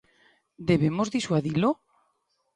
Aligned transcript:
¿Debemos 0.69 1.11
disuadilo? 1.15 1.69